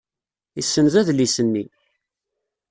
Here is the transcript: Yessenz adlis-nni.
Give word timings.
Yessenz 0.57 0.93
adlis-nni. 1.01 1.63